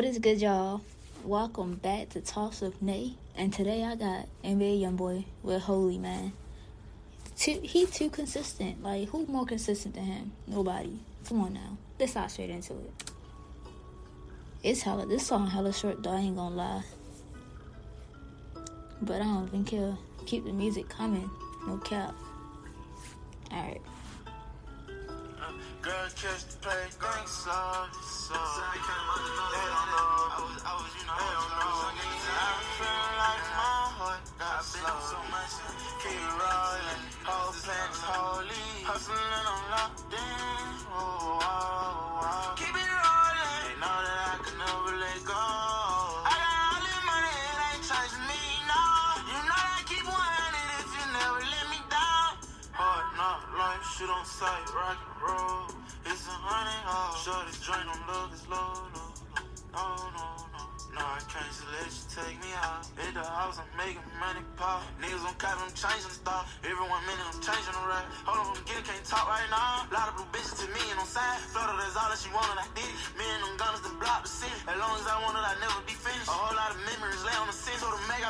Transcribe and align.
What 0.00 0.08
is 0.08 0.18
good, 0.18 0.40
y'all? 0.40 0.80
Welcome 1.24 1.74
back 1.74 2.08
to 2.08 2.22
Toss 2.22 2.62
of 2.62 2.80
Nay. 2.80 3.16
And 3.36 3.52
today 3.52 3.84
I 3.84 3.96
got 3.96 4.28
NBA 4.42 4.80
YoungBoy 4.80 5.26
with 5.42 5.60
Holy 5.60 5.98
Man. 5.98 6.32
Too, 7.36 7.60
he 7.62 7.84
too 7.84 8.08
consistent. 8.08 8.82
Like, 8.82 9.10
who 9.10 9.26
more 9.26 9.44
consistent 9.44 9.94
than 9.94 10.04
him? 10.04 10.32
Nobody. 10.46 11.00
Come 11.28 11.42
on 11.42 11.52
now. 11.52 11.76
Let's 11.98 12.14
hop 12.14 12.30
straight 12.30 12.48
into 12.48 12.72
it. 12.72 13.12
It's 14.62 14.80
hella, 14.80 15.04
this 15.04 15.26
song 15.26 15.48
hella 15.48 15.70
short 15.70 16.02
though, 16.02 16.12
I 16.12 16.20
ain't 16.20 16.36
gonna 16.36 16.54
lie. 16.54 16.82
But 19.02 19.20
I 19.20 19.24
don't 19.24 19.48
even 19.48 19.64
care. 19.66 19.98
Keep 20.24 20.46
the 20.46 20.52
music 20.54 20.88
coming. 20.88 21.28
No 21.66 21.76
cap. 21.76 22.14
Alright. 23.52 23.82
Girl, 23.82 23.90
catch 25.90 26.46
the 26.46 26.56
play, 26.62 26.86
going 27.02 27.26
slow, 27.26 27.82
slow. 27.98 28.38
They 28.38 28.78
don't 28.78 29.90
know. 29.90 30.30
I 30.30 30.38
was, 30.38 30.62
I 30.62 30.72
was, 30.78 30.92
you 30.94 31.02
know, 31.02 31.18
they 31.18 31.34
don't 31.34 31.50
know. 31.50 31.90
I'm 31.90 32.62
feeling 32.78 33.16
like 33.18 33.42
my 33.58 33.74
heart 33.98 34.22
got 34.38 34.62
slow. 34.62 35.02
so 35.02 35.18
much. 35.34 35.50
Keep 35.98 36.22
rolling, 36.38 37.02
whole 37.26 37.50
plan's 37.58 38.00
holy. 38.06 38.66
Hustling, 38.86 39.18
I'm 39.18 39.62
locked 39.74 40.14
in. 40.14 40.70
Oh, 40.94 41.42
oh, 41.42 42.22
oh. 42.22 42.54
Keep 42.54 42.70
it 42.70 42.86
rolling. 42.86 43.50
They 43.66 43.74
know 43.82 43.98
that 44.06 44.18
I 44.30 44.36
can 44.46 44.56
never 44.62 44.94
let 44.94 45.18
go. 45.26 45.42
I 46.22 46.34
got 46.38 46.54
all 46.70 46.80
this 46.86 47.02
money, 47.02 47.34
it 47.34 47.58
ain't 47.66 47.82
changing 47.82 48.26
me, 48.30 48.59
shit 53.84 54.10
on 54.10 54.24
sight, 54.24 54.64
rock 54.74 54.98
and 55.00 55.16
roll. 55.22 55.66
It's 56.04 56.26
a 56.28 56.36
honey 56.36 56.80
hole. 56.84 57.16
Short 57.24 57.46
this 57.48 57.60
joint 57.64 57.88
on 57.88 58.00
love 58.08 58.30
is 58.34 58.44
low, 58.48 58.88
no, 58.92 59.04
no, 59.72 59.84
no, 60.12 60.26
no. 60.52 60.60
No, 60.90 61.06
I 61.06 61.22
can't 61.30 61.46
just 61.46 61.62
let 61.70 61.86
you 61.86 62.04
take 62.10 62.36
me 62.42 62.50
out. 62.58 62.82
In 62.98 63.14
the 63.14 63.22
house, 63.22 63.62
I'm 63.62 63.70
making 63.78 64.02
money 64.18 64.42
pop. 64.58 64.82
Niggas 64.98 65.22
on 65.22 65.38
cop, 65.38 65.54
I'm 65.62 65.70
changing 65.70 66.10
stuff. 66.10 66.50
Every 66.66 66.82
one 66.82 66.98
minute, 67.06 67.24
I'm 67.30 67.38
changing 67.38 67.72
the 67.72 67.84
rap. 67.86 68.04
Hold 68.26 68.42
on, 68.42 68.46
I'm 68.58 68.64
getting, 68.66 68.82
can't 68.82 69.06
talk 69.06 69.30
right 69.30 69.46
now. 69.54 69.86
lot 69.94 70.10
of 70.10 70.18
blue 70.18 70.26
bitches 70.34 70.58
to 70.60 70.66
me 70.74 70.82
and 70.90 70.98
on 70.98 71.06
side. 71.06 71.38
Floater, 71.54 71.78
that's 71.78 71.94
all 71.94 72.10
that 72.10 72.18
she 72.18 72.28
wanted, 72.34 72.58
I 72.58 72.66
did 72.74 72.90
it. 72.90 72.98
Me 73.14 73.22
and 73.22 73.40
them 73.46 73.54
gunners, 73.54 73.86
them 73.86 73.96
block 74.02 74.26
the 74.26 74.32
city. 74.34 74.56
As 74.66 74.76
long 74.82 74.98
as 74.98 75.06
I 75.06 75.16
wanted, 75.22 75.39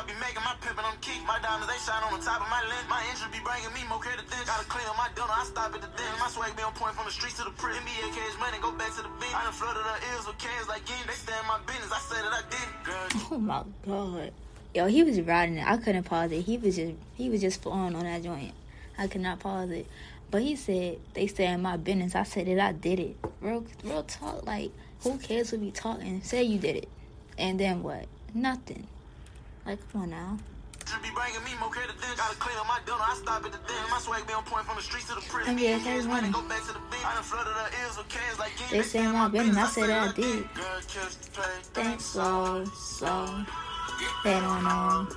I 0.01 0.03
be 0.09 0.17
making 0.17 0.41
my 0.41 0.57
pimpin', 0.57 0.81
I'm 0.81 0.97
keep. 0.97 1.21
My 1.29 1.37
diamonds, 1.45 1.69
they 1.69 1.77
shine 1.77 2.01
on 2.01 2.17
the 2.17 2.25
top 2.25 2.41
of 2.41 2.49
my 2.49 2.57
lens. 2.65 2.89
My 2.89 3.05
interest 3.05 3.29
be 3.29 3.37
bringing 3.45 3.69
me 3.69 3.85
more 3.85 4.01
credit 4.01 4.25
than 4.25 4.41
Gotta 4.49 4.65
clean 4.65 4.89
up 4.89 4.97
my 4.97 5.13
dinner, 5.13 5.29
I 5.29 5.45
stop 5.45 5.77
at 5.77 5.81
the 5.85 5.93
den. 5.93 6.09
My 6.17 6.25
swag 6.25 6.57
be 6.57 6.65
on 6.65 6.73
point 6.73 6.97
from 6.97 7.05
the 7.05 7.13
streets 7.13 7.37
to 7.37 7.45
the 7.45 7.53
prison. 7.53 7.85
NBA 7.85 8.09
cash 8.17 8.33
money, 8.41 8.57
go 8.65 8.73
back 8.73 8.89
to 8.97 9.05
the 9.05 9.13
bin. 9.21 9.29
I 9.29 9.45
done 9.45 9.53
flooded 9.53 9.85
her 9.85 10.01
ears 10.09 10.25
with 10.25 10.41
cans 10.41 10.65
like 10.65 10.81
game. 10.89 11.05
They 11.05 11.13
stand 11.13 11.45
my 11.45 11.61
business, 11.69 11.93
I 11.93 12.01
said 12.01 12.21
that 12.25 12.33
I 12.33 12.43
did 12.49 12.65
Oh 13.29 13.37
my 13.37 13.61
god. 13.85 14.33
Yo, 14.73 14.89
he 14.89 15.05
was 15.05 15.21
riding 15.21 15.61
it. 15.61 15.69
I 15.69 15.77
couldn't 15.77 16.09
pause 16.09 16.33
it. 16.33 16.49
He 16.49 16.57
was 16.57 16.81
just 16.81 16.97
he 17.13 17.29
was 17.29 17.37
just 17.37 17.61
flowing 17.61 17.93
on 17.93 18.01
that 18.01 18.25
joint. 18.25 18.57
I 18.97 19.05
could 19.05 19.21
not 19.21 19.37
pause 19.37 19.69
it. 19.69 19.85
But 20.33 20.41
he 20.41 20.57
said 20.57 20.97
they 21.13 21.29
stay 21.29 21.45
in 21.45 21.61
my 21.61 21.77
business. 21.77 22.17
I 22.17 22.25
said 22.25 22.49
that 22.49 22.57
I 22.57 22.73
did 22.73 22.97
it. 22.97 23.21
Real 23.37 23.61
real 23.85 24.01
talk, 24.01 24.49
like 24.49 24.73
who 25.05 25.21
cares 25.21 25.51
what 25.51 25.61
we 25.61 25.69
talking? 25.69 26.25
Say 26.25 26.41
you 26.41 26.57
did 26.57 26.77
it. 26.77 26.89
And 27.37 27.59
then 27.59 27.83
what? 27.85 28.09
Nothing. 28.33 28.87
Like 29.65 29.79
come 29.91 30.01
on 30.03 30.09
now. 30.09 30.37
Just 30.85 31.03
be 31.03 31.09
bringing 31.15 31.43
me 31.43 31.51
more 31.59 31.69
credit 31.69 31.95
than 32.01 32.17
Gotta 32.17 32.35
clean 32.37 32.57
up 32.57 32.67
my 32.67 32.79
dinner, 32.85 32.99
I 32.99 33.15
stop 33.15 33.45
at 33.45 33.51
the 33.51 33.57
den. 33.59 33.89
My 33.89 33.99
swag 33.99 34.27
be 34.27 34.33
on 34.33 34.43
point 34.43 34.65
from 34.65 34.75
the 34.75 34.81
streets 34.81 35.07
to 35.09 35.15
the 35.15 35.21
prison. 35.21 35.55
NBA 35.55 35.77
Me 35.77 35.83
cash 35.83 36.03
money, 36.03 36.29
money. 36.29 36.31
go 36.33 36.41
back 36.49 36.61
to 36.67 36.73
the 36.73 36.83
bin. 36.91 36.99
I 37.05 37.13
done 37.15 37.23
flooded 37.23 37.53
her 37.53 37.69
ears 37.81 37.97
with 37.97 38.09
cans 38.09 38.39
like 38.39 38.57
game. 38.57 38.67
They 38.71 38.81
say 38.81 39.03
in 39.05 39.13
my 39.13 39.27
business. 39.29 39.57
I 39.57 39.67
said 39.67 39.89
I 39.89 40.11
did 40.11 40.25
it. 40.25 40.53
Girl, 40.53 40.81
catch 40.89 41.15
the 41.21 41.31
play. 41.31 41.55
Thanks 41.73 42.05
so 42.05 42.65
so. 42.75 43.45
They 44.23 44.39
don't 44.39 44.63
know. 44.63 45.07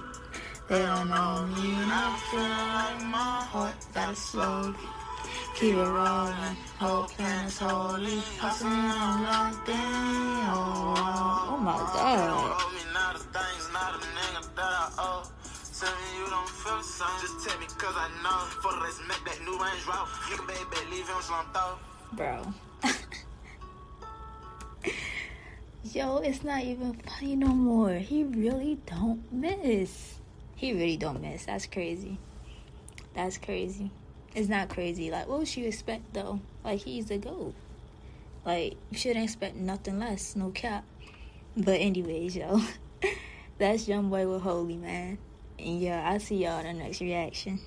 They 0.68 0.78
don't 0.78 1.08
know 1.08 1.46
me. 1.56 1.74
And 1.74 1.90
I 1.92 2.06
feel 2.30 2.40
like 2.78 3.00
my 3.10 3.44
heart 3.52 3.74
got 3.94 4.16
slow. 4.16 4.74
Keep 5.56 5.74
it 5.74 5.78
rolling. 5.78 6.56
Whole 6.78 7.04
plan 7.04 7.46
is 7.46 7.58
holy. 7.58 8.18
Hustling 8.38 8.72
on 8.72 9.22
locked 9.24 9.66
Same. 16.82 17.06
Just 17.20 17.48
tell 17.48 17.58
me 17.58 17.66
cause 17.66 17.94
I 17.96 18.08
know. 18.22 18.38
For 18.60 18.72
the 18.72 18.80
rest, 18.80 19.00
that 19.08 19.40
new 19.44 19.52
range 19.52 19.86
route. 19.86 20.08
You 20.30 20.36
baby, 20.46 20.90
leave 20.90 21.08
him 21.08 21.22
slumped 21.22 21.56
out. 21.56 21.78
Bro. 22.12 22.52
Yo, 25.92 26.18
it's 26.18 26.42
not 26.42 26.62
even 26.62 26.94
funny 26.94 27.36
no 27.36 27.48
more. 27.48 27.94
He 27.94 28.24
really 28.24 28.78
don't 28.86 29.32
miss. 29.32 30.14
He 30.56 30.72
really 30.72 30.96
don't 30.96 31.20
miss. 31.22 31.46
That's 31.46 31.66
crazy. 31.66 32.18
That's 33.14 33.38
crazy. 33.38 33.90
It's 34.34 34.48
not 34.48 34.68
crazy. 34.68 35.10
Like, 35.10 35.28
what 35.28 35.38
would 35.38 35.56
you 35.56 35.66
expect 35.66 36.12
though? 36.14 36.40
Like, 36.64 36.80
he's 36.80 37.06
the 37.06 37.18
GOAT. 37.18 37.54
Like, 38.44 38.74
you 38.90 38.98
shouldn't 38.98 39.24
expect 39.24 39.56
nothing 39.56 40.00
less. 40.00 40.36
No 40.36 40.50
cap. 40.50 40.84
But 41.56 41.80
anyways, 41.80 42.36
yo. 42.36 42.60
That's 43.58 43.86
Young 43.86 44.10
Boy 44.10 44.28
with 44.28 44.42
Holy, 44.42 44.76
man. 44.76 45.18
And 45.58 45.80
yeah, 45.80 46.10
I'll 46.10 46.20
see 46.20 46.44
y'all 46.44 46.60
in 46.60 46.78
the 46.78 46.84
next 46.84 47.00
reaction. 47.00 47.60